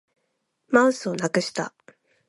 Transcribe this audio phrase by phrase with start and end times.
[0.69, 1.75] マウスをなくした